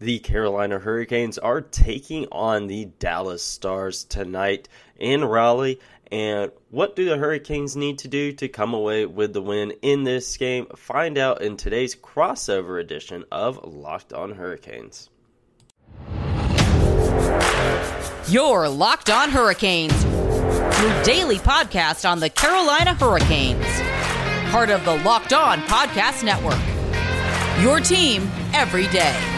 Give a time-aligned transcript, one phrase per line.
[0.00, 5.78] The Carolina Hurricanes are taking on the Dallas Stars tonight in Raleigh.
[6.10, 10.04] And what do the Hurricanes need to do to come away with the win in
[10.04, 10.68] this game?
[10.74, 15.10] Find out in today's crossover edition of Locked On Hurricanes.
[18.26, 23.66] Your Locked On Hurricanes, your daily podcast on the Carolina Hurricanes,
[24.50, 26.58] part of the Locked On Podcast Network.
[27.62, 29.29] Your team every day.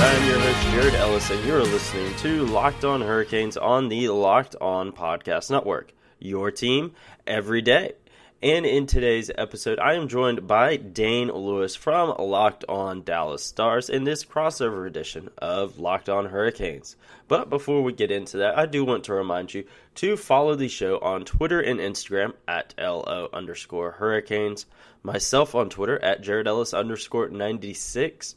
[0.00, 4.54] I'm your host, Jared Ellis, and you're listening to Locked On Hurricanes on the Locked
[4.60, 5.94] On Podcast Network.
[6.18, 6.92] Your team
[7.26, 7.94] every day.
[8.40, 13.90] And in today's episode, I am joined by Dane Lewis from Locked On Dallas Stars
[13.90, 16.94] in this crossover edition of Locked On Hurricanes.
[17.26, 19.64] But before we get into that, I do want to remind you
[19.96, 24.66] to follow the show on Twitter and Instagram at LO underscore Hurricanes,
[25.02, 28.36] myself on Twitter at Jared Ellis underscore 96,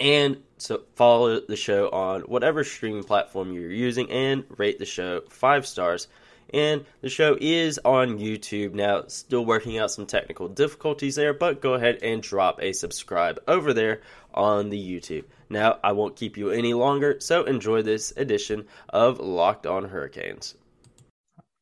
[0.00, 5.20] and so follow the show on whatever streaming platform you're using and rate the show
[5.28, 6.08] five stars
[6.52, 9.04] and the show is on YouTube now.
[9.08, 13.72] Still working out some technical difficulties there, but go ahead and drop a subscribe over
[13.72, 15.24] there on the YouTube.
[15.48, 20.54] Now, I won't keep you any longer, so enjoy this edition of Locked On Hurricanes.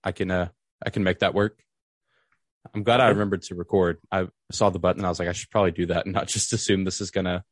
[0.04, 0.48] I can uh
[0.84, 1.62] I can make that work.
[2.74, 3.98] I'm glad I remembered to record.
[4.10, 6.28] I saw the button and I was like, I should probably do that and not
[6.28, 7.44] just assume this is gonna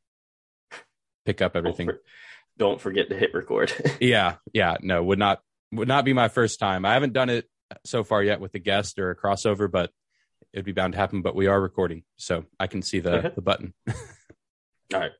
[1.27, 1.87] pick up everything.
[1.87, 2.03] Don't, for,
[2.59, 3.72] don't forget to hit record.
[4.00, 5.42] yeah, yeah, no, would not
[5.73, 6.85] would not be my first time.
[6.85, 7.49] I haven't done it
[7.85, 9.91] so far yet with a guest or a crossover, but
[10.53, 11.23] it'd be bound to happen.
[11.23, 13.31] But we are recording, so I can see the Okay.
[13.35, 13.75] the button.
[13.89, 13.95] All
[15.01, 15.12] right.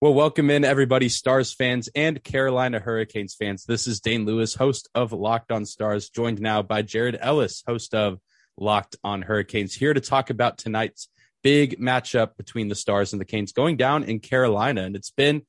[0.00, 3.64] Well, welcome in everybody, Stars fans and Carolina Hurricanes fans.
[3.64, 7.94] This is Dane Lewis, host of Locked On Stars, joined now by Jared Ellis, host
[7.94, 8.18] of
[8.58, 11.08] Locked On Hurricanes, here to talk about tonight's
[11.44, 14.82] big matchup between the Stars and the Canes going down in Carolina.
[14.82, 15.42] And it's been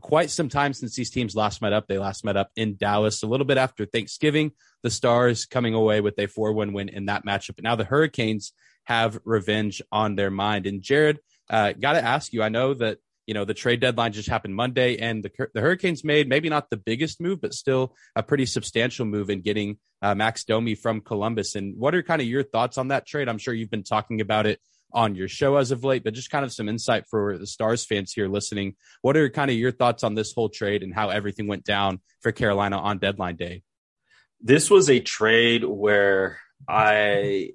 [0.00, 1.86] quite some time since these teams last met up.
[1.88, 4.52] They last met up in Dallas a little bit after Thanksgiving.
[4.82, 7.56] The Stars coming away with a 4 1 win in that matchup.
[7.56, 8.52] But now the Hurricanes
[8.84, 10.66] have revenge on their mind.
[10.66, 11.18] And Jared,
[11.50, 14.54] uh, got to ask you, I know that you know the trade deadline just happened
[14.54, 18.46] Monday, and the the Hurricanes made maybe not the biggest move, but still a pretty
[18.46, 21.56] substantial move in getting uh, Max Domi from Columbus.
[21.56, 23.28] And what are kind of your thoughts on that trade?
[23.28, 24.60] I'm sure you've been talking about it
[24.96, 27.84] on your show as of late, but just kind of some insight for the Stars
[27.84, 28.74] fans here listening.
[29.02, 32.00] What are kind of your thoughts on this whole trade and how everything went down
[32.22, 33.62] for Carolina on deadline day?
[34.40, 37.50] This was a trade where I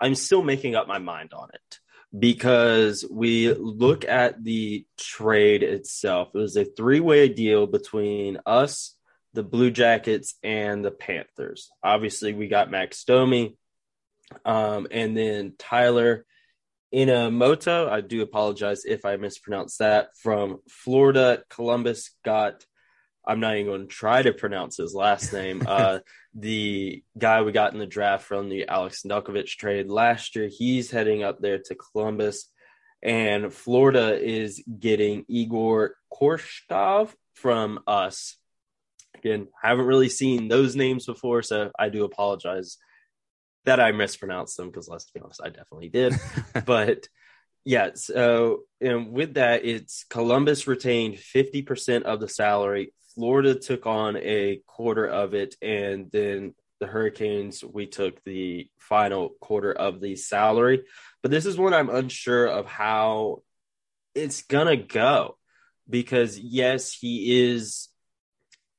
[0.00, 1.80] I'm still making up my mind on it
[2.16, 6.28] because we look at the trade itself.
[6.32, 8.94] It was a three-way deal between us,
[9.34, 11.70] the Blue Jackets, and the Panthers.
[11.82, 13.56] Obviously, we got Max Domi,
[14.44, 16.24] um, and then Tyler
[16.94, 17.88] Inamoto.
[17.88, 20.10] I do apologize if I mispronounced that.
[20.22, 22.64] From Florida, Columbus got.
[23.28, 25.62] I'm not even going to try to pronounce his last name.
[25.66, 25.98] Uh,
[26.38, 30.90] the guy we got in the draft from the Alex Nedeljkovic trade last year, he's
[30.90, 32.50] heading up there to Columbus,
[33.02, 38.36] and Florida is getting Igor Korshkov from us.
[39.16, 42.76] Again, haven't really seen those names before, so I do apologize
[43.66, 46.14] that I mispronounced them because let's be honest, I definitely did.
[46.64, 47.08] but
[47.64, 52.94] yeah, so and with that, it's Columbus retained 50% of the salary.
[53.14, 59.30] Florida took on a quarter of it, and then the Hurricanes, we took the final
[59.40, 60.84] quarter of the salary.
[61.22, 63.42] But this is one I'm unsure of how
[64.14, 65.36] it's gonna go
[65.88, 67.88] because yes, he is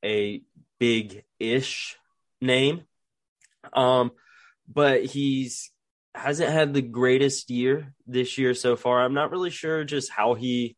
[0.03, 0.41] a
[0.79, 1.97] big ish
[2.39, 2.83] name.
[3.73, 4.11] Um,
[4.67, 5.71] but he's
[6.15, 9.03] hasn't had the greatest year this year so far.
[9.03, 10.75] I'm not really sure just how he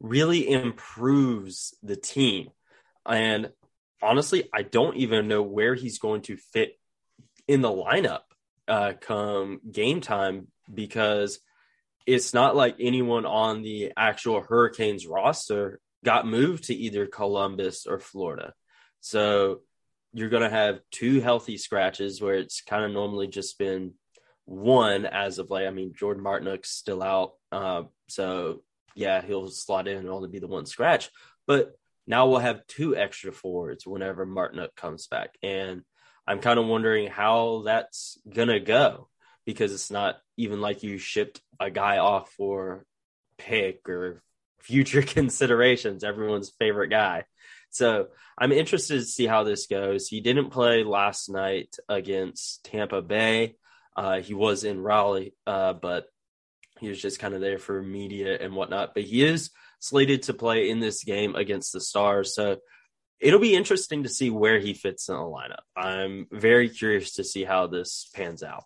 [0.00, 2.48] really improves the team.
[3.06, 3.50] And
[4.02, 6.78] honestly, I don't even know where he's going to fit
[7.46, 8.22] in the lineup
[8.66, 11.38] uh, come game time because
[12.06, 17.98] it's not like anyone on the actual Hurricanes roster got moved to either Columbus or
[17.98, 18.52] Florida.
[19.00, 19.60] So
[20.14, 23.94] you're going to have two healthy scratches where it's kind of normally just been
[24.46, 25.66] one as of late.
[25.66, 27.32] I mean, Jordan Martinook's still out.
[27.50, 28.62] Uh, so
[28.94, 31.10] yeah, he'll slot in and only be the one scratch.
[31.46, 31.72] But
[32.06, 35.36] now we'll have two extra forwards whenever Martinook comes back.
[35.42, 35.82] And
[36.26, 39.08] I'm kind of wondering how that's going to go
[39.44, 42.84] because it's not even like you shipped a guy off for
[43.36, 44.22] pick or
[44.60, 47.24] future considerations, everyone's favorite guy.
[47.74, 48.06] So
[48.38, 50.06] I'm interested to see how this goes.
[50.06, 53.56] He didn't play last night against Tampa Bay.
[53.96, 56.06] Uh, he was in Raleigh, uh, but
[56.78, 58.94] he was just kind of there for media and whatnot.
[58.94, 59.50] But he is
[59.80, 62.32] slated to play in this game against the Stars.
[62.32, 62.58] So
[63.18, 65.64] it'll be interesting to see where he fits in the lineup.
[65.76, 68.64] I'm very curious to see how this pans out.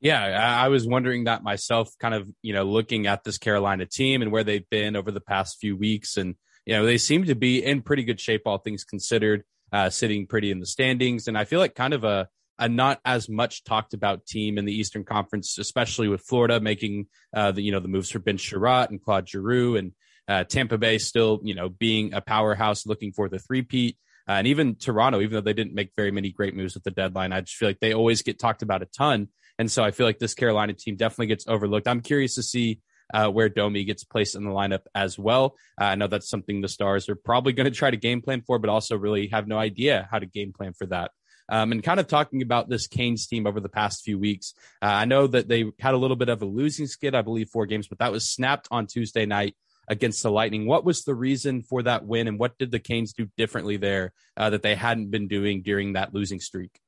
[0.00, 4.22] Yeah, I was wondering that myself, kind of, you know, looking at this Carolina team
[4.22, 6.16] and where they've been over the past few weeks.
[6.16, 6.34] And,
[6.68, 9.42] you know, they seem to be in pretty good shape, all things considered,
[9.72, 11.26] uh, sitting pretty in the standings.
[11.26, 12.28] And I feel like kind of a,
[12.58, 17.06] a not as much talked about team in the Eastern Conference, especially with Florida making
[17.34, 19.92] uh, the, you know, the moves for Ben Chiarot and Claude Giroux and
[20.28, 23.96] uh, Tampa Bay still, you know, being a powerhouse looking for the three-peat.
[24.28, 26.90] Uh, and even Toronto, even though they didn't make very many great moves at the
[26.90, 29.28] deadline, I just feel like they always get talked about a ton.
[29.58, 31.88] And so I feel like this Carolina team definitely gets overlooked.
[31.88, 32.80] I'm curious to see
[33.12, 35.56] uh, where Domi gets placed in the lineup as well.
[35.80, 38.42] Uh, I know that's something the Stars are probably going to try to game plan
[38.42, 41.10] for, but also really have no idea how to game plan for that.
[41.50, 44.52] Um, and kind of talking about this Canes team over the past few weeks,
[44.82, 47.48] uh, I know that they had a little bit of a losing skid, I believe,
[47.48, 49.56] four games, but that was snapped on Tuesday night
[49.88, 50.66] against the Lightning.
[50.66, 54.12] What was the reason for that win, and what did the Canes do differently there
[54.36, 56.78] uh, that they hadn't been doing during that losing streak?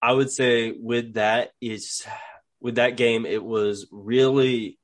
[0.00, 2.06] I would say with that is
[2.60, 4.78] with that game, it was really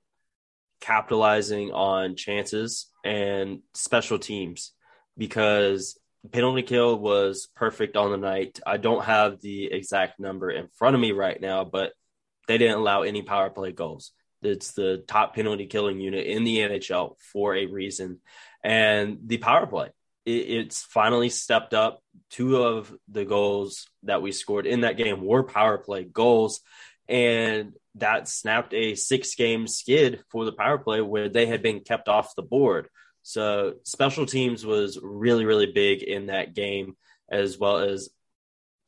[0.84, 4.72] capitalizing on chances and special teams
[5.16, 5.98] because
[6.30, 8.60] penalty kill was perfect on the night.
[8.66, 11.92] I don't have the exact number in front of me right now, but
[12.48, 14.12] they didn't allow any power play goals.
[14.42, 18.20] It's the top penalty killing unit in the NHL for a reason.
[18.62, 19.88] And the power play,
[20.26, 25.24] it, it's finally stepped up two of the goals that we scored in that game
[25.24, 26.60] were power play goals.
[27.08, 31.80] And that snapped a six game skid for the power play where they had been
[31.80, 32.88] kept off the board.
[33.22, 36.96] So special teams was really, really big in that game,
[37.30, 38.10] as well as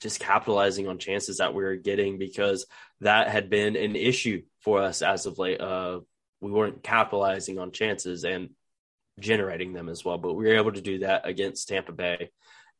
[0.01, 2.67] just capitalizing on chances that we were getting because
[3.01, 5.61] that had been an issue for us as of late.
[5.61, 6.01] Uh,
[6.41, 8.51] we weren't capitalizing on chances and
[9.19, 12.31] generating them as well, but we were able to do that against Tampa Bay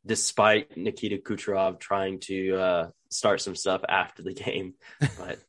[0.05, 4.75] despite Nikita Kucherov trying to uh, start some stuff after the game.
[4.99, 5.39] But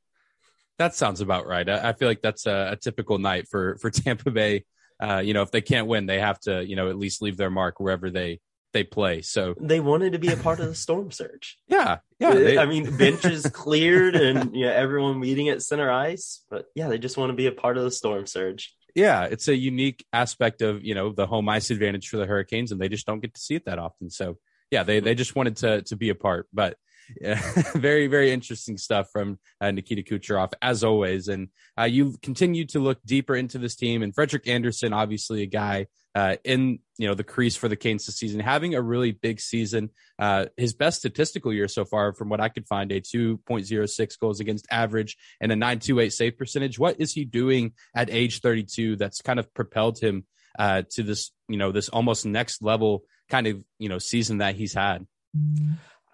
[0.79, 1.69] that sounds about right.
[1.69, 4.65] I, I feel like that's a, a, typical night for for Tampa Bay.
[5.01, 7.37] Uh, you know, if they can't win, they have to you know at least leave
[7.37, 8.41] their mark wherever they
[8.73, 9.23] they play.
[9.23, 11.59] So they wanted to be a part of the storm surge.
[11.69, 12.35] yeah, yeah.
[12.35, 16.99] They, I mean, benches cleared and know everyone meeting at center ice, but yeah, they
[16.99, 20.61] just want to be a part of the storm surge yeah, it's a unique aspect
[20.61, 23.35] of you know the home ice advantage for the Hurricanes, and they just don't get
[23.35, 24.11] to see it that often.
[24.11, 24.39] So
[24.71, 26.77] yeah, they they just wanted to to be a part, but.
[27.21, 27.41] Yeah,
[27.75, 31.29] very, very interesting stuff from uh, Nikita Kucherov, as always.
[31.29, 34.03] And uh, you've continued to look deeper into this team.
[34.03, 38.07] And Frederik Andersen, obviously a guy uh, in you know the crease for the Canes
[38.07, 39.91] this season, having a really big season.
[40.19, 44.41] Uh, his best statistical year so far, from what I could find, a 2.06 goals
[44.41, 46.79] against average and a 928 save percentage.
[46.79, 50.25] What is he doing at age 32 that's kind of propelled him
[50.59, 54.57] uh, to this you know this almost next level kind of you know season that
[54.57, 55.07] he's had?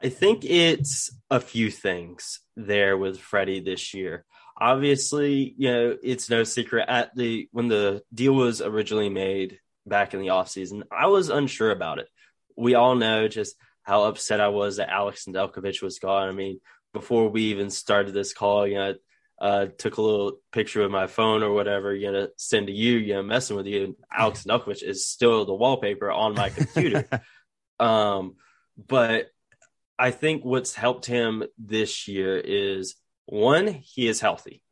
[0.02, 4.24] I think it's a few things there with Freddie this year
[4.56, 10.14] obviously, you know, it's no secret at the when the deal was originally made, back
[10.14, 10.82] in the offseason.
[10.90, 12.08] I was unsure about it.
[12.56, 16.28] We all know just how upset I was that Alex Nedeljkovic was gone.
[16.28, 16.60] I mean,
[16.92, 18.94] before we even started this call, you know,
[19.40, 22.96] uh, took a little picture with my phone or whatever, you know, send to you,
[22.96, 23.84] you know, messing with you.
[23.84, 27.06] And Alex Nedeljkovic is still the wallpaper on my computer.
[27.80, 28.36] um,
[28.76, 29.26] but
[29.98, 32.96] I think what's helped him this year is
[33.26, 34.62] one, he is healthy.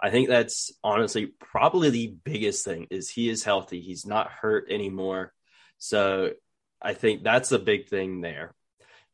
[0.00, 3.80] I think that's honestly probably the biggest thing is he is healthy.
[3.80, 5.32] He's not hurt anymore.
[5.78, 6.32] So
[6.80, 8.54] I think that's a big thing there.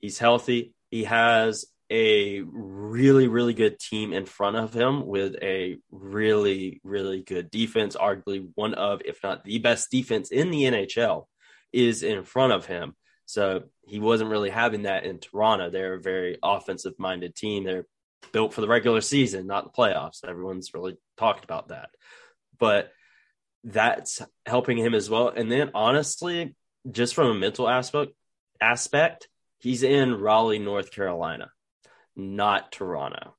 [0.01, 0.75] He's healthy.
[0.91, 7.23] He has a really, really good team in front of him with a really, really
[7.23, 7.97] good defense.
[7.97, 11.27] Arguably one of, if not the best defense in the NHL
[11.73, 12.95] is in front of him.
[13.29, 15.69] So he wasn't really having that in Toronto.
[15.69, 17.63] They're a very offensive minded team.
[17.63, 17.85] They're
[18.33, 20.25] built for the regular season, not the playoffs.
[20.27, 21.91] Everyone's really talked about that.
[22.59, 22.91] But
[23.65, 25.29] that's helping him as well.
[25.29, 26.57] And then honestly,
[26.91, 28.13] just from a mental aspect
[28.63, 31.51] aspect, he's in Raleigh, North Carolina,
[32.17, 33.37] not Toronto.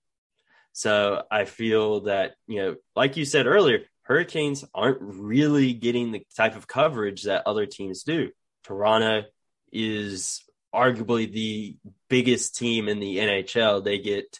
[0.71, 6.23] So I feel that, you know, like you said earlier, Hurricanes aren't really getting the
[6.37, 8.29] type of coverage that other teams do.
[8.63, 9.23] Toronto
[9.71, 11.77] is arguably the
[12.09, 13.83] biggest team in the NHL.
[13.83, 14.39] They get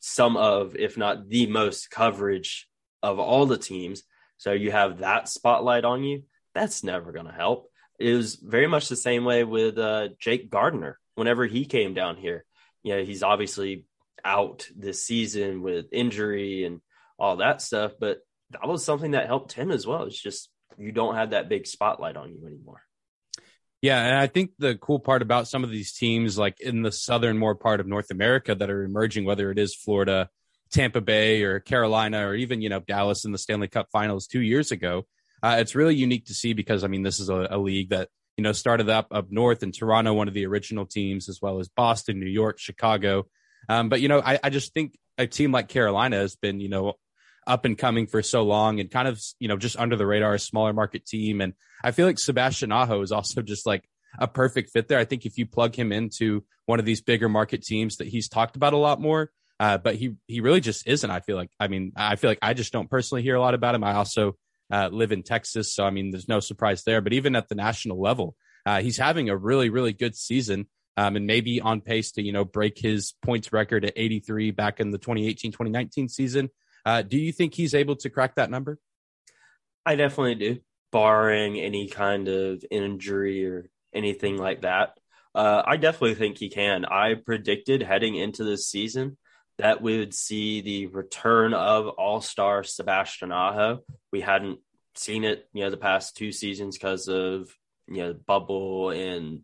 [0.00, 2.68] some of, if not the most coverage
[3.02, 4.02] of all the teams.
[4.38, 6.24] So you have that spotlight on you.
[6.54, 7.70] That's never going to help.
[7.98, 12.16] It was very much the same way with uh, Jake Gardiner whenever he came down
[12.16, 12.44] here.
[12.82, 13.84] You know, he's obviously
[14.24, 16.80] out this season with injury and
[17.18, 17.92] all that stuff.
[17.98, 18.18] But
[18.50, 20.04] that was something that helped him as well.
[20.04, 22.82] It's just you don't have that big spotlight on you anymore.
[23.82, 26.90] Yeah, and I think the cool part about some of these teams, like in the
[26.92, 30.30] southern more part of North America, that are emerging, whether it is Florida,
[30.70, 34.40] Tampa Bay, or Carolina, or even you know Dallas in the Stanley Cup Finals two
[34.40, 35.06] years ago,
[35.42, 38.08] uh, it's really unique to see because I mean this is a, a league that
[38.36, 41.60] you know started up up north in Toronto, one of the original teams, as well
[41.60, 43.26] as Boston, New York, Chicago.
[43.68, 46.68] Um, but you know, I, I just think a team like Carolina has been you
[46.68, 46.94] know
[47.46, 50.34] up and coming for so long and kind of, you know, just under the radar,
[50.34, 51.40] a smaller market team.
[51.40, 51.52] And
[51.84, 53.88] I feel like Sebastian Aho is also just like
[54.18, 54.98] a perfect fit there.
[54.98, 58.28] I think if you plug him into one of these bigger market teams that he's
[58.28, 61.10] talked about a lot more, uh, but he he really just isn't.
[61.10, 61.50] I feel like.
[61.58, 63.84] I mean, I feel like I just don't personally hear a lot about him.
[63.84, 64.36] I also
[64.70, 67.00] uh, live in Texas, so I mean, there's no surprise there.
[67.00, 68.36] But even at the national level,
[68.66, 72.32] uh, he's having a really really good season, um, and maybe on pace to you
[72.32, 76.50] know break his points record at 83 back in the 2018-2019 season.
[76.86, 78.78] Uh, do you think he's able to crack that number?
[79.84, 80.58] I definitely do,
[80.92, 84.96] barring any kind of injury or anything like that.
[85.34, 86.84] Uh, I definitely think he can.
[86.84, 89.18] I predicted heading into this season
[89.58, 93.80] that we would see the return of All Star Sebastian Aho.
[94.12, 94.60] We hadn't
[94.94, 97.50] seen it, you know, the past two seasons because of
[97.88, 99.40] you know bubble and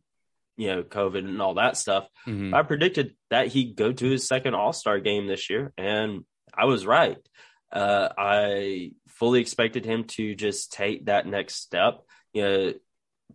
[0.57, 2.09] you know COVID and all that stuff.
[2.27, 2.55] Mm-hmm.
[2.55, 6.25] I predicted that he'd go to his second All Star game this year, and
[6.57, 7.19] I was right.
[7.73, 12.03] Uh, I fully expected him to just take that next step.
[12.33, 12.73] You know,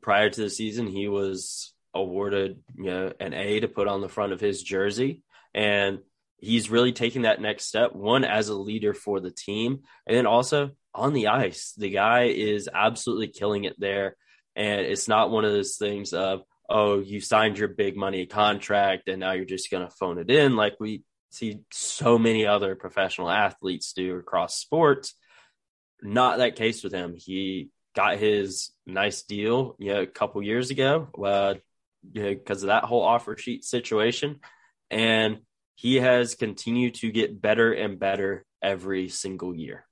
[0.02, 4.10] prior to the season, he was awarded you know an A to put on the
[4.10, 6.00] front of his jersey, and
[6.38, 7.94] he's really taking that next step.
[7.94, 12.24] One as a leader for the team, and then also on the ice, the guy
[12.24, 14.16] is absolutely killing it there.
[14.56, 19.08] And it's not one of those things of oh, you signed your big money contract
[19.08, 22.76] and now you're just going to phone it in like we see so many other
[22.76, 25.14] professional athletes do across sports.
[26.02, 27.16] Not that case with him.
[27.18, 31.56] He got his nice deal, you know, a couple years ago, uh,
[32.14, 34.40] you know, because of that whole offer sheet situation,
[34.92, 35.40] and
[35.76, 39.86] he has continued to get better and better every single year.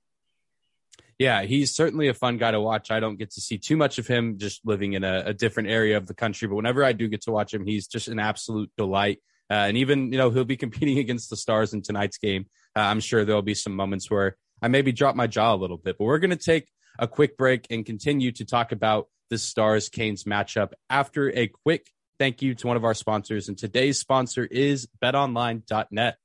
[1.18, 2.90] Yeah, he's certainly a fun guy to watch.
[2.90, 5.70] I don't get to see too much of him just living in a, a different
[5.70, 8.18] area of the country, but whenever I do get to watch him, he's just an
[8.18, 9.20] absolute delight.
[9.50, 12.46] Uh, and even, you know, he'll be competing against the Stars in tonight's game.
[12.74, 15.76] Uh, I'm sure there'll be some moments where I maybe drop my jaw a little
[15.76, 19.38] bit, but we're going to take a quick break and continue to talk about the
[19.38, 23.48] Stars Canes matchup after a quick thank you to one of our sponsors.
[23.48, 26.16] And today's sponsor is betonline.net.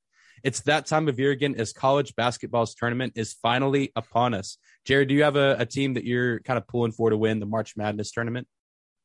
[0.42, 4.58] It's that time of year again as college basketball's tournament is finally upon us.
[4.84, 7.38] Jared, do you have a, a team that you're kind of pulling for to win
[7.38, 8.48] the March Madness tournament?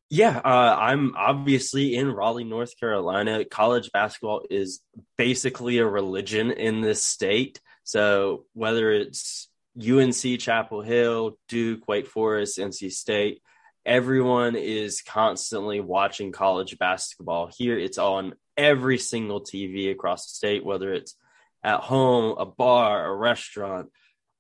[0.10, 3.44] Yeah, uh, I'm obviously in Raleigh, North Carolina.
[3.44, 4.80] College basketball is
[5.18, 7.60] basically a religion in this state.
[7.84, 13.42] So whether it's UNC, Chapel Hill, Duke, Wake Forest, NC State,
[13.86, 17.50] everyone is constantly watching college basketball.
[17.56, 21.16] Here, it's on every single TV across the state, whether it's
[21.64, 23.90] at home, a bar, a restaurant,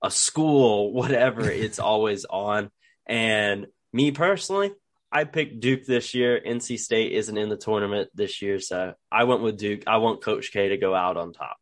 [0.01, 2.69] a school, whatever, it's always on.
[3.05, 4.73] And me personally,
[5.11, 6.41] I picked Duke this year.
[6.45, 9.83] NC State isn't in the tournament this year, so I went with Duke.
[9.87, 11.57] I want Coach K to go out on top.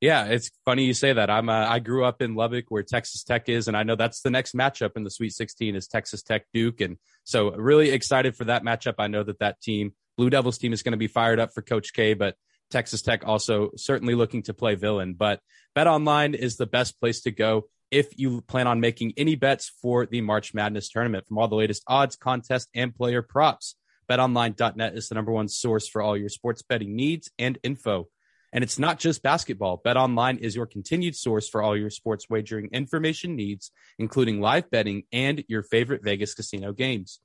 [0.00, 1.28] Yeah, it's funny you say that.
[1.28, 4.22] I'm uh, I grew up in Lubbock where Texas Tech is, and I know that's
[4.22, 8.34] the next matchup in the Sweet 16 is Texas Tech Duke, and so really excited
[8.34, 8.94] for that matchup.
[8.98, 11.60] I know that that team, Blue Devils team, is going to be fired up for
[11.60, 12.34] Coach K, but
[12.70, 15.12] Texas Tech also certainly looking to play villain.
[15.12, 15.40] But
[15.74, 19.70] Bet Online is the best place to go if you plan on making any bets
[19.82, 21.26] for the March Madness tournament.
[21.26, 23.74] From all the latest odds, contests, and player props,
[24.08, 28.08] betonline.net is the number one source for all your sports betting needs and info.
[28.52, 29.80] And it's not just basketball.
[29.84, 35.04] BetOnline is your continued source for all your sports wagering information needs, including live betting
[35.12, 37.20] and your favorite Vegas casino games.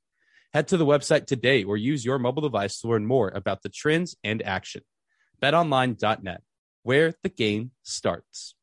[0.54, 3.70] Head to the website today or use your mobile device to learn more about the
[3.70, 4.84] trends and action.
[5.42, 6.42] BetOnline.net,
[6.84, 8.56] where the game starts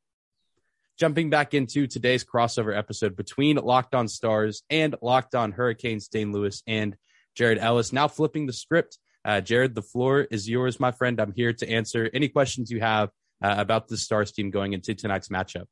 [1.03, 6.31] jumping back into today's crossover episode between Locked On Stars and Locked On Hurricanes, Dane
[6.31, 6.97] Lewis and
[7.35, 7.93] Jared Ellis.
[7.93, 8.99] Now flipping the script.
[9.25, 11.21] Uh, Jared, the floor is yours, my friend.
[11.21, 13.09] I'm here to answer any questions you have
[13.43, 15.65] uh, about the Stars team going into tonight's matchup.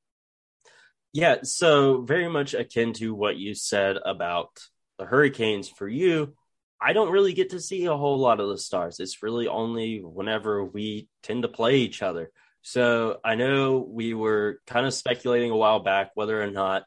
[1.12, 4.58] Yeah, so very much akin to what you said about
[4.98, 6.34] the Hurricanes for you.
[6.80, 8.98] I don't really get to see a whole lot of the Stars.
[8.98, 12.32] It's really only whenever we tend to play each other.
[12.62, 16.84] So I know we were kind of speculating a while back whether or not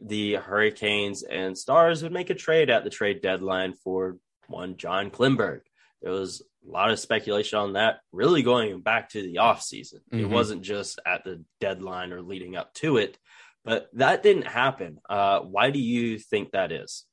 [0.00, 5.10] the Hurricanes and Stars would make a trade at the trade deadline for one John
[5.10, 5.60] Klingberg.
[6.00, 10.00] there was a lot of speculation on that really going back to the offseason.
[10.12, 10.20] Mm-hmm.
[10.20, 13.18] It wasn't just at the deadline or leading up to it,
[13.64, 14.98] but that didn't happen.
[15.08, 17.04] Uh, why do you think that is?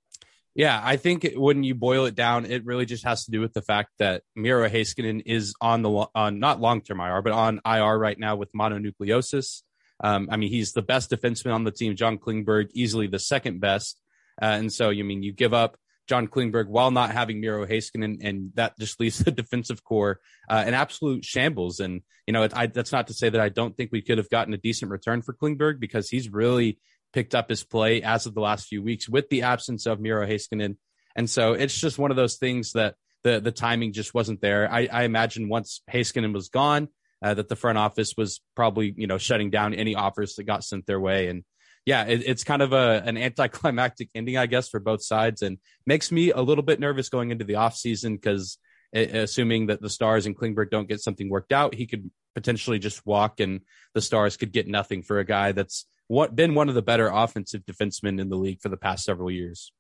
[0.56, 3.54] Yeah, I think when you boil it down, it really just has to do with
[3.54, 7.62] the fact that Miro Heiskanen is on the on not long term IR, but on
[7.66, 9.62] IR right now with mononucleosis.
[10.02, 11.96] Um, I mean, he's the best defenseman on the team.
[11.96, 14.00] John Klingberg, easily the second best.
[14.42, 15.78] Uh, and so, you mean you give up
[16.08, 20.64] John Klingberg while not having Miro Heiskanen, and that just leaves the defensive core uh,
[20.66, 21.80] in absolute shambles.
[21.80, 24.18] And you know, it, I, that's not to say that I don't think we could
[24.18, 26.80] have gotten a decent return for Klingberg because he's really
[27.14, 30.28] picked up his play as of the last few weeks with the absence of Miro
[30.28, 30.78] Heiskanen.
[31.16, 34.72] And so it's just one of those things that the the timing just wasn't there.
[34.72, 36.88] I, I imagine once Heiskanen was gone,
[37.22, 40.64] uh, that the front office was probably you know shutting down any offers that got
[40.64, 41.44] sent their way and
[41.86, 45.58] yeah, it, it's kind of a an anticlimactic ending, I guess, for both sides, and
[45.86, 48.58] makes me a little bit nervous going into the off season because
[48.94, 53.06] assuming that the Stars and Klingberg don't get something worked out, he could potentially just
[53.06, 53.62] walk, and
[53.96, 57.08] the Stars could get nothing for a guy that's what, been one of the better
[57.08, 59.72] offensive defensemen in the league for the past several years.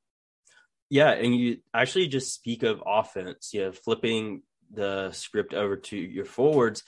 [0.88, 3.50] Yeah, and you actually just speak of offense.
[3.52, 6.84] Yeah, flipping the script over to your forwards,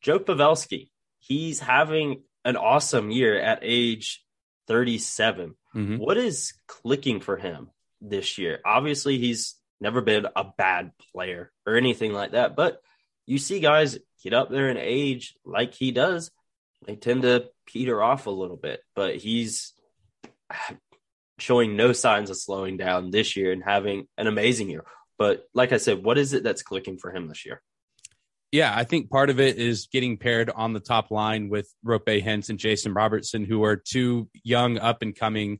[0.00, 0.88] Joe Pavelski.
[1.18, 4.24] He's having an awesome year at age
[4.68, 5.54] 37.
[5.74, 5.96] Mm-hmm.
[5.98, 7.68] What is clicking for him
[8.00, 8.60] this year?
[8.64, 12.80] Obviously, he's never been a bad player or anything like that, but
[13.26, 16.30] you see guys get up there in age like he does,
[16.84, 19.72] they tend to peter off a little bit, but he's
[21.38, 24.84] showing no signs of slowing down this year and having an amazing year.
[25.18, 27.62] But like I said, what is it that's clicking for him this year?
[28.52, 32.22] Yeah, I think part of it is getting paired on the top line with Roope
[32.22, 35.58] Hintz and Jason Robertson, who are two young, up and coming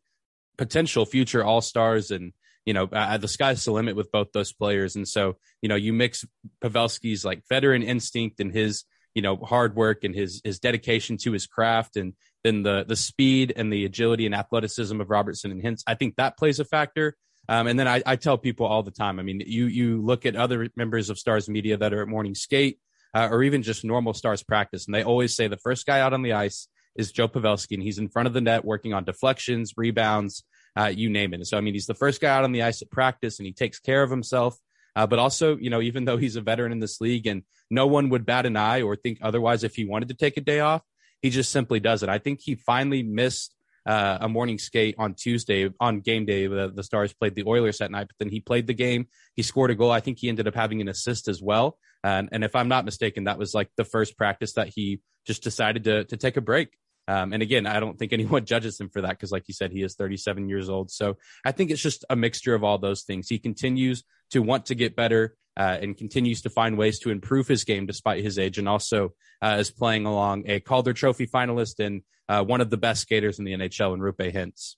[0.56, 2.10] potential future all stars.
[2.10, 2.32] And,
[2.64, 4.94] you know, uh, the sky's the limit with both those players.
[4.96, 6.24] And so, you know, you mix
[6.62, 8.84] Pavelski's like veteran instinct and his,
[9.16, 12.12] you know, hard work and his his dedication to his craft and
[12.44, 15.82] then the the speed and the agility and athleticism of Robertson and Hintz.
[15.86, 17.16] I think that plays a factor.
[17.48, 19.18] Um, and then I, I, tell people all the time.
[19.18, 22.34] I mean, you you look at other members of Stars Media that are at morning
[22.34, 22.78] skate
[23.14, 26.12] uh, or even just normal Stars practice, and they always say the first guy out
[26.12, 29.04] on the ice is Joe Pavelski, and he's in front of the net working on
[29.04, 30.44] deflections, rebounds,
[30.76, 31.46] uh, you name it.
[31.46, 33.52] so I mean, he's the first guy out on the ice at practice, and he
[33.52, 34.58] takes care of himself.
[34.96, 37.86] Uh, but also, you know, even though he's a veteran in this league, and no
[37.86, 40.60] one would bat an eye or think otherwise if he wanted to take a day
[40.60, 40.82] off,
[41.20, 42.08] he just simply does it.
[42.08, 43.54] I think he finally missed
[43.84, 46.46] uh, a morning skate on Tuesday on game day.
[46.46, 49.06] The, the, Stars played the Oilers that night, but then he played the game.
[49.34, 49.92] He scored a goal.
[49.92, 51.78] I think he ended up having an assist as well.
[52.02, 55.42] And, and if I'm not mistaken, that was like the first practice that he just
[55.42, 56.76] decided to to take a break.
[57.08, 59.72] Um, and again, I don't think anyone judges him for that because, like you said,
[59.72, 60.90] he is 37 years old.
[60.90, 63.28] So I think it's just a mixture of all those things.
[63.28, 67.48] He continues to want to get better uh, and continues to find ways to improve
[67.48, 71.84] his game despite his age, and also uh, is playing along a Calder Trophy finalist
[71.84, 74.74] and uh, one of the best skaters in the NHL in Roope Hintz.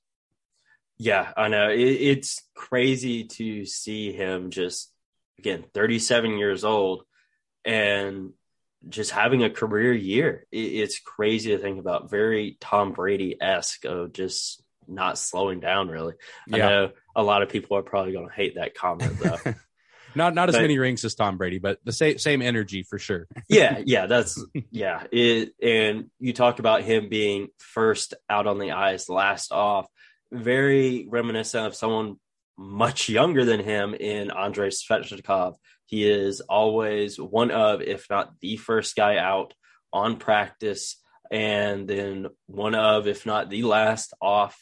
[0.99, 1.71] Yeah, I know.
[1.71, 4.93] It, it's crazy to see him just,
[5.39, 7.05] again, 37 years old
[7.65, 8.33] and
[8.89, 10.47] just having a career year.
[10.51, 12.11] It, it's crazy to think about.
[12.11, 16.15] Very Tom Brady esque of just not slowing down, really.
[16.47, 16.57] Yeah.
[16.57, 19.37] I know a lot of people are probably going to hate that comment, though.
[20.15, 22.99] not not as but, many rings as Tom Brady, but the same same energy for
[22.99, 23.27] sure.
[23.49, 25.05] yeah, yeah, that's yeah.
[25.13, 29.87] It and you talked about him being first out on the ice, last off.
[30.33, 32.17] Very reminiscent of someone
[32.59, 35.55] much younger than him in Andrei Svechnikov.
[35.87, 39.55] He is always one of, if not the first guy out
[39.91, 40.97] on practice,
[41.31, 44.59] and then one of, if not the last off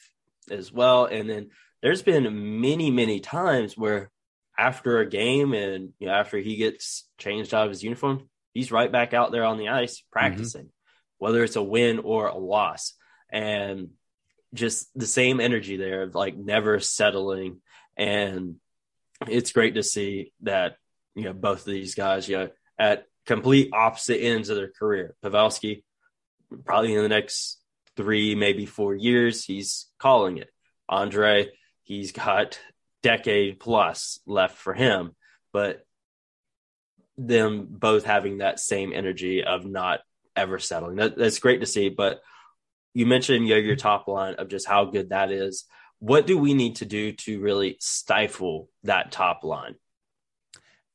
[0.50, 1.06] as well.
[1.06, 1.50] And then
[1.82, 4.10] there's been many, many times where
[4.58, 8.72] after a game and you know, after he gets changed out of his uniform, he's
[8.72, 11.24] right back out there on the ice practicing, mm-hmm.
[11.24, 12.94] whether it's a win or a loss.
[13.30, 13.90] And
[14.54, 17.60] just the same energy there of like never settling.
[17.96, 18.56] And
[19.28, 20.76] it's great to see that,
[21.14, 25.14] you know, both of these guys, you know, at complete opposite ends of their career.
[25.22, 25.82] Pavelski,
[26.64, 27.60] probably in the next
[27.96, 30.48] three, maybe four years, he's calling it.
[30.88, 31.50] Andre,
[31.82, 32.58] he's got
[33.02, 35.14] decade plus left for him,
[35.52, 35.84] but
[37.16, 40.00] them both having that same energy of not
[40.34, 40.96] ever settling.
[40.96, 41.88] That, that's great to see.
[41.88, 42.20] But
[42.94, 45.64] you mentioned you know, your top line of just how good that is.
[45.98, 49.76] What do we need to do to really stifle that top line?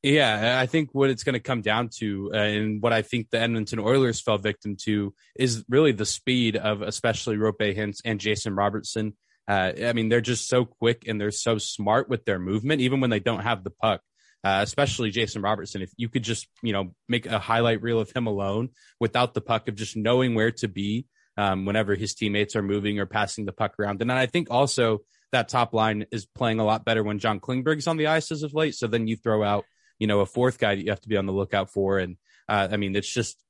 [0.02, 3.30] Yeah, I think what it's going to come down to, uh, and what I think
[3.30, 8.18] the Edmonton Oilers fell victim to, is really the speed of especially Roope Hintz and
[8.18, 9.16] Jason Robertson.
[9.46, 13.00] Uh, I mean, they're just so quick and they're so smart with their movement, even
[13.00, 14.00] when they don't have the puck.
[14.44, 15.82] uh, especially Jason Robertson.
[15.82, 19.40] If you could just, you know, make a highlight reel of him alone without the
[19.40, 23.44] puck, of just knowing where to be um, whenever his teammates are moving or passing
[23.44, 24.00] the puck around.
[24.00, 27.40] And then I think also that top line is playing a lot better when John
[27.40, 28.74] Klingberg's on the ice as of late.
[28.74, 29.64] So then you throw out,
[30.02, 32.00] you know, a fourth guy that you have to be on the lookout for.
[32.00, 32.16] And
[32.48, 33.40] uh, I mean, it's just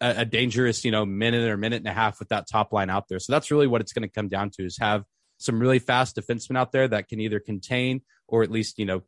[0.00, 2.88] a, a, dangerous, you know, minute or minute and a half with that top line
[2.88, 3.18] out there.
[3.18, 5.04] So that's really what it's going to come down to is have
[5.36, 9.02] some really fast defensemen out there that can either contain or at least, you know,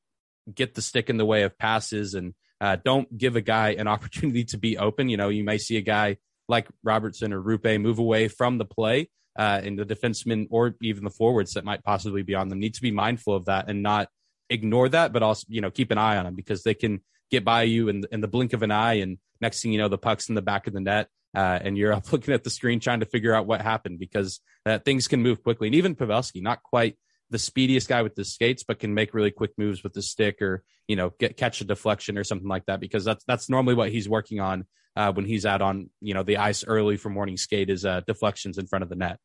[0.55, 3.89] get the stick in the way of passes and uh, don't give a guy an
[3.95, 5.09] opportunity to be open.
[5.09, 8.67] You know, you may see a guy like Robertson or Roope move away from the
[8.67, 12.59] play uh, and the defensemen or even the forwards that might possibly be on them
[12.59, 14.11] need to be mindful of that and not
[14.53, 17.45] ignore that, but also, you know, keep an eye on them because they can get
[17.45, 18.95] by you in, in the blink of an eye.
[18.95, 21.09] And next thing you know, the puck's in the back of the net.
[21.35, 24.41] Uh, and you're up looking at the screen trying to figure out what happened because
[24.67, 25.69] uh, things can move quickly.
[25.69, 26.97] And even Pavelski, not quite
[27.31, 30.43] the speediest guy with the skates, but can make really quick moves with the stick
[30.43, 33.75] or you know get catch a deflection or something like that because that's that's normally
[33.75, 37.09] what he's working on uh, when he's out on you know the ice early for
[37.09, 39.19] morning skate is uh, deflections in front of the net.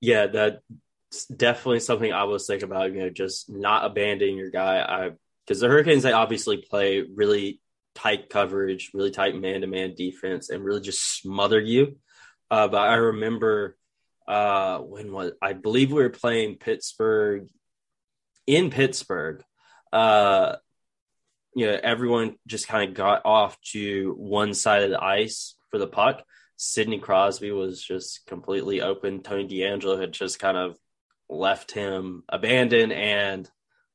[0.00, 0.56] Yeah, that's
[1.26, 2.92] definitely something I was thinking about.
[2.92, 4.80] You know, just not abandoning your guy.
[4.80, 5.10] I
[5.46, 7.60] because the Hurricanes they obviously play really
[7.94, 11.96] tight coverage, really tight man to man defense, and really just smother you.
[12.50, 13.76] Uh, but I remember
[14.26, 17.48] uh, when was I believe we were playing Pittsburgh
[18.46, 19.42] in Pittsburgh.
[19.92, 20.56] Uh,
[21.54, 25.78] you know, everyone just kind of got off to one side of the ice for
[25.78, 26.24] the puck.
[26.56, 29.22] Sidney Crosby was just completely open.
[29.22, 30.76] Tony DeAngelo had just kind of
[31.28, 32.92] left him abandoned.
[32.92, 33.50] And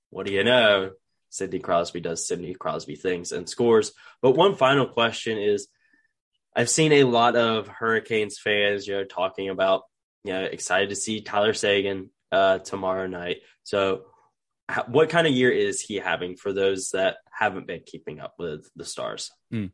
[0.10, 0.92] what do you know?
[1.30, 3.92] Sidney Crosby does Sidney Crosby things and scores.
[4.22, 5.68] But one final question is
[6.56, 9.84] I've seen a lot of Hurricanes fans, you know, talking about,
[10.24, 13.38] you know, excited to see Tyler Seguin uh, tomorrow night.
[13.63, 14.06] So
[14.88, 18.70] what kind of year is he having for those that haven't been keeping up with
[18.76, 19.32] the stars?
[19.54, 19.72] Mm.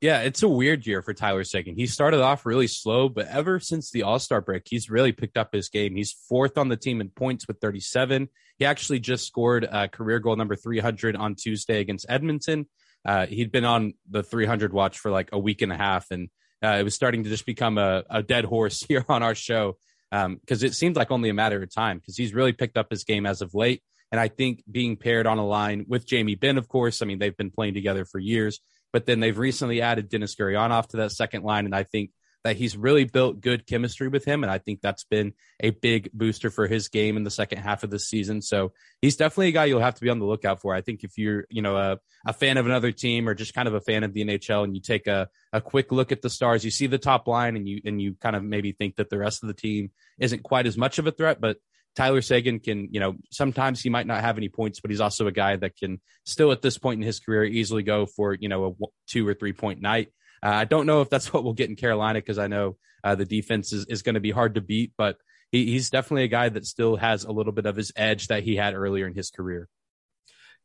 [0.00, 1.76] Yeah, it's a weird year for Tyler Seguin.
[1.76, 5.38] He started off really slow, but ever since the All Star break, he's really picked
[5.38, 5.96] up his game.
[5.96, 8.28] He's fourth on the team in points with 37.
[8.58, 12.66] He actually just scored a career goal number 300 on Tuesday against Edmonton.
[13.04, 16.28] Uh, he'd been on the 300 watch for like a week and a half, and
[16.62, 19.76] uh, it was starting to just become a, a dead horse here on our show
[20.10, 22.90] because um, it seemed like only a matter of time because he's really picked up
[22.90, 23.82] his game as of late.
[24.12, 27.18] And I think being paired on a line with Jamie Benn, of course, I mean,
[27.18, 28.60] they've been playing together for years,
[28.94, 31.64] but then they've recently added Denis Gurianov to that second line.
[31.64, 32.10] And I think
[32.44, 34.44] that he's really built good chemistry with him.
[34.44, 37.82] And I think that's been a big booster for his game in the second half
[37.82, 38.40] of the season.
[38.40, 38.70] So
[39.02, 40.76] he's definitely a guy you'll have to be on the lookout for.
[40.76, 43.66] I think if you're, you know, a, a fan of another team or just kind
[43.66, 46.30] of a fan of the NHL and you take a, a quick look at the
[46.30, 49.10] stars, you see the top line and you, and you kind of maybe think that
[49.10, 51.56] the rest of the team isn't quite as much of a threat, but
[51.94, 55.26] Tyler Seguin can, you know, sometimes he might not have any points, but he's also
[55.26, 58.48] a guy that can still at this point in his career easily go for, you
[58.48, 60.08] know, a two or three point night.
[60.42, 63.14] Uh, I don't know if that's what we'll get in Carolina because I know uh,
[63.14, 65.16] the defense is, is going to be hard to beat, but
[65.52, 68.42] he, he's definitely a guy that still has a little bit of his edge that
[68.42, 69.68] he had earlier in his career.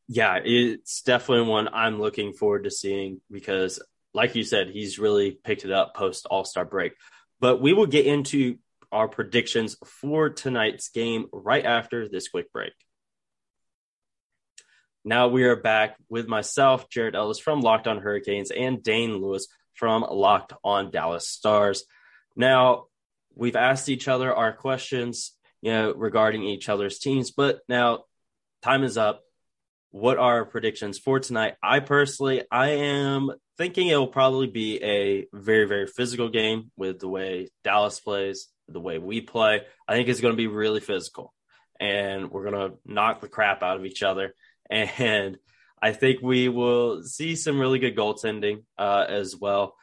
[0.07, 3.79] Yeah, it's definitely one I'm looking forward to seeing because,
[4.15, 6.93] like you said, he's really picked it up post All Star break.
[7.39, 8.57] But we will get into
[8.91, 12.73] our predictions for tonight's game right after this quick break.
[15.05, 19.47] Now we are back with myself, Jared Ellis from Locked On Hurricanes, and Dane Lewis
[19.73, 21.85] from Locked On Dallas Stars.
[22.35, 22.85] Now
[23.33, 28.03] we've asked each other our questions, you know, regarding each other's teams, but now
[28.61, 29.21] time is up.
[29.91, 31.55] What are our predictions for tonight?
[31.63, 36.99] I personally, I am thinking it will probably be a very, very physical game with
[36.99, 39.61] the way Dallas plays, the way we play.
[39.87, 41.33] I think it's going to be really physical
[41.79, 44.33] and we're going to knock the crap out of each other.
[44.71, 45.39] And
[45.81, 49.73] I think we will see some really good goaltending uh, as well.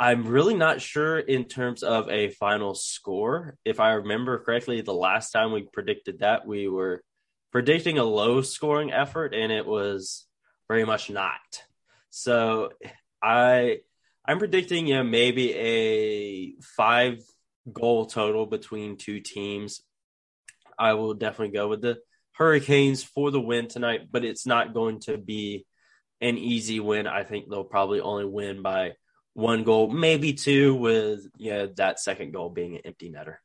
[0.00, 3.56] I'm really not sure in terms of a final score.
[3.64, 7.04] If I remember correctly, the last time we predicted that, we were
[7.52, 10.26] predicting a low scoring effort, and it was
[10.66, 11.62] very much not.
[12.10, 12.70] So
[13.22, 13.78] I
[14.24, 17.22] I'm predicting you know, maybe a five
[17.70, 19.82] goal total between two teams.
[20.78, 21.98] I will definitely go with the
[22.32, 25.66] Hurricanes for the win tonight, but it's not going to be
[26.20, 27.06] an easy win.
[27.06, 28.92] I think they'll probably only win by
[29.34, 33.36] one goal, maybe two, with yeah, that second goal being an empty netter.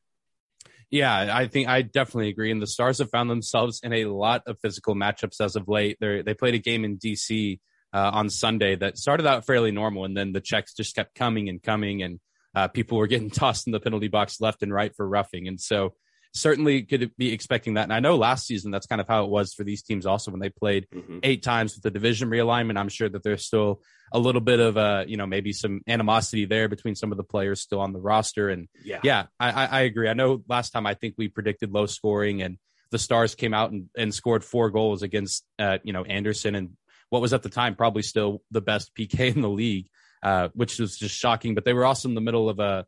[0.90, 2.50] Yeah, I think I definitely agree.
[2.50, 5.98] And the Stars have found themselves in a lot of physical matchups as of late.
[6.00, 7.60] They they played a game in DC
[7.92, 11.50] uh, on Sunday that started out fairly normal, and then the checks just kept coming
[11.50, 12.20] and coming, and
[12.58, 15.46] uh, people were getting tossed in the penalty box left and right for roughing.
[15.46, 15.94] And so
[16.34, 17.84] certainly could be expecting that.
[17.84, 20.30] And I know last season that's kind of how it was for these teams also
[20.30, 21.20] when they played mm-hmm.
[21.22, 22.76] eight times with the division realignment.
[22.76, 23.80] I'm sure that there's still
[24.12, 27.24] a little bit of a, you know, maybe some animosity there between some of the
[27.24, 28.50] players still on the roster.
[28.50, 30.08] And yeah, yeah I, I agree.
[30.08, 32.58] I know last time I think we predicted low scoring and
[32.90, 36.70] the Stars came out and, and scored four goals against, uh, you know, Andersen and
[37.10, 39.88] what was at the time probably still the best PK in the league,
[40.22, 41.54] uh, which was just shocking.
[41.54, 42.86] But they were also in the middle of a,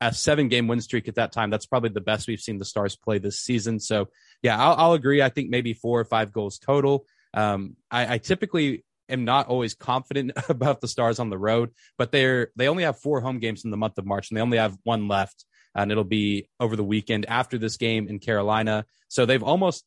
[0.00, 1.50] a seven game win streak at that time.
[1.50, 3.80] That's probably the best we've seen the Stars play this season.
[3.80, 4.08] So,
[4.42, 5.22] yeah, I'll, I'll agree.
[5.22, 7.06] I think maybe four or five goals total.
[7.32, 12.12] Um, I, I typically am not always confident about the Stars on the road, but
[12.12, 14.58] they're they only have four home games in the month of March, and they only
[14.58, 18.86] have one left, and it'll be over the weekend after this game in Carolina.
[19.08, 19.84] So they've almost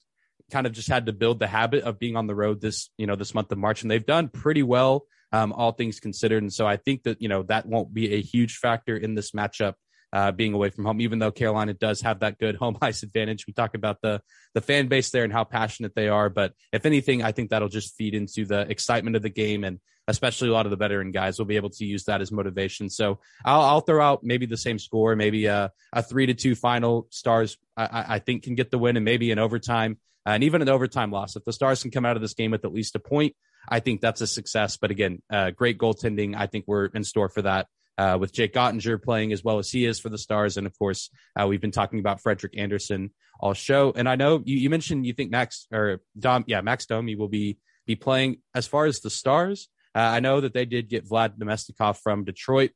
[0.51, 3.07] kind of just had to build the habit of being on the road this you
[3.07, 6.43] know this month of March, and they've done pretty well, um, all things considered.
[6.43, 9.31] And so I think that you know that won't be a huge factor in this
[9.31, 9.73] matchup
[10.13, 13.45] uh, being away from home, even though Carolina does have that good home ice advantage.
[13.47, 14.21] We talk about the
[14.53, 17.69] the fan base there and how passionate they are, but if anything, I think that'll
[17.69, 21.11] just feed into the excitement of the game, and especially a lot of the veteran
[21.11, 22.89] guys will be able to use that as motivation.
[22.89, 26.55] So I'll, I'll throw out maybe the same score, maybe a, a three to two
[26.55, 27.07] final.
[27.09, 30.61] Stars, I, I think, can get the win, and maybe an overtime, uh, and even
[30.61, 31.35] an overtime loss.
[31.35, 33.35] If the Stars can come out of this game with at least a point,
[33.67, 34.77] I think that's a success.
[34.77, 36.35] But again, uh, great goaltending.
[36.35, 39.69] I think we're in store for that uh, with Jake Oettinger playing as well as
[39.69, 40.57] he is for the Stars.
[40.57, 43.93] And of course, uh, we've been talking about Frederik Andersen all show.
[43.95, 47.27] And I know you, you mentioned you think Max or Dom, yeah, Max Domi will
[47.27, 49.69] be be playing as far as the Stars.
[49.95, 52.71] Uh, I know that they did get Vlad Namestnikov from Detroit.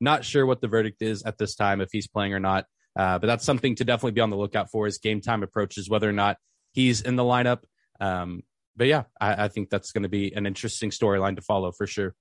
[0.00, 2.66] Not sure what the verdict is at this time if he's playing or not.
[2.98, 5.88] Uh, but that's something to definitely be on the lookout for as game time approaches,
[5.88, 6.38] whether or not
[6.72, 7.60] he's in the lineup.
[8.00, 8.42] Um,
[8.76, 11.86] but yeah, I, I think that's going to be an interesting storyline to follow for
[11.86, 12.14] sure.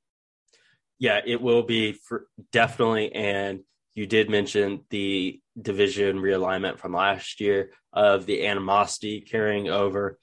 [0.98, 3.14] Yeah, it will be for definitely.
[3.14, 3.62] And
[3.94, 10.18] you did mention the division realignment from last year of the animosity carrying over.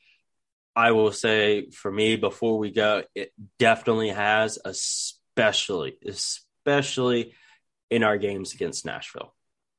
[0.75, 7.35] I will say for me, before we go, it definitely has, especially, especially
[7.90, 9.35] in our games against Nashville.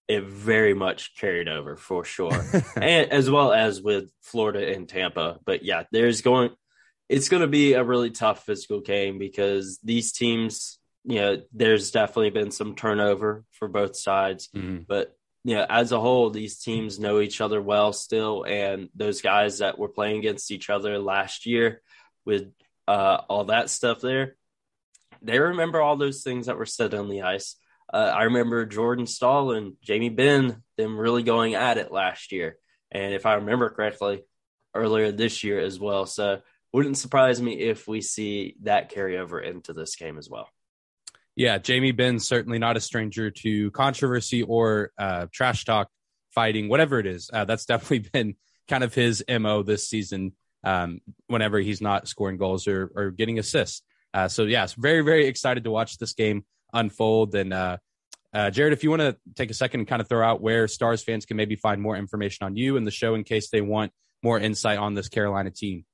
[0.08, 5.40] It very much carried over for sure, and as well as with Florida and Tampa.
[5.46, 6.52] But yeah, there's going,
[7.08, 11.92] it's going to be a really tough physical game because these teams you know, there's
[11.92, 14.84] definitely been some turnover for both sides, mm-hmm.
[14.88, 19.22] but you know, as a whole, these teams know each other well still, and those
[19.22, 21.82] guys that were playing against each other last year
[22.26, 22.50] with
[22.88, 24.38] uh, all that stuff there,
[25.22, 27.58] they remember all those things that were said on the ice.
[27.94, 32.58] Uh, I remember Jordan Staal and Jamie Benn them really going at it last year,
[32.92, 34.24] and if I remember correctly,
[34.74, 36.08] earlier this year as well.
[36.08, 36.42] So,
[36.74, 40.50] wouldn't surprise me if we see that carry over into this game as well.
[41.36, 45.90] Yeah, Jamie Benn certainly not a stranger to controversy or uh, trash talk,
[46.32, 47.30] fighting, whatever it is.
[47.32, 48.36] Uh, that's definitely been
[48.68, 50.34] kind of his mo this season.
[50.66, 53.82] Um, whenever he's not scoring goals or, or getting assists.
[54.14, 57.36] Uh, so yes, very very excited to watch this game unfold.
[57.36, 57.78] And uh,
[58.34, 60.68] uh, Jared, if you want to take a second and kind of throw out where
[60.68, 63.62] Stars fans can maybe find more information on you and the show in case they
[63.62, 65.86] want more insight on this Carolina team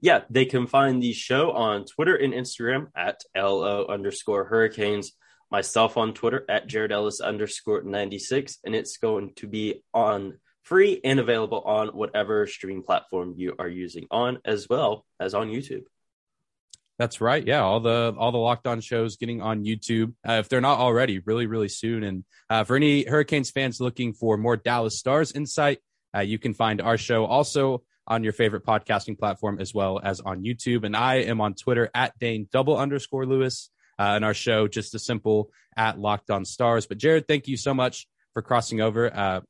[0.00, 5.12] yeah, they can find the show on Twitter and Instagram at LO underscore hurricanes,
[5.50, 11.00] myself on Twitter at Jared Ellis underscore 96, and it's going to be on free
[11.02, 15.84] and available on whatever streaming platform you are using on as well as on YouTube.
[16.98, 17.46] That's right.
[17.46, 20.80] Yeah, all the all the locked on shows getting on YouTube uh, if they're not
[20.80, 22.02] already, really really soon.
[22.02, 25.78] And uh, for any Hurricanes fans looking for more Dallas Stars insight,
[26.16, 30.20] uh, you can find our show also on your favorite podcasting platform as well as
[30.20, 30.84] on YouTube.
[30.84, 33.70] And I am on Twitter at Dane double underscore Lewis.
[34.00, 36.86] Uh, and our show, just a simple at Locked On Stars.
[36.86, 39.12] But Jared, thank you so much for crossing over.
[39.12, 39.40] Uh,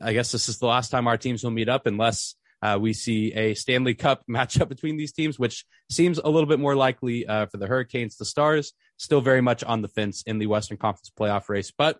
[0.00, 2.92] I guess this is the last time our teams will meet up unless uh, we
[2.92, 7.26] see a Stanley Cup matchup between these teams, which seems a little bit more likely
[7.26, 8.16] uh, for the Hurricanes.
[8.16, 11.98] The Stars still very much on the fence in the Western Conference playoff race, but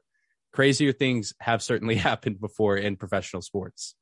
[0.52, 3.94] crazier things have certainly happened before in professional sports.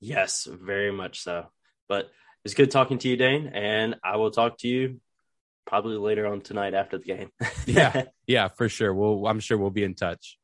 [0.00, 1.46] Yes, very much so.
[1.88, 2.10] But
[2.44, 5.00] it's good talking to you, Dane, and I will talk to you
[5.64, 7.30] probably later on tonight after the game.
[7.66, 8.92] yeah, yeah, for sure.
[8.92, 10.38] We'll I'm sure we'll be in touch.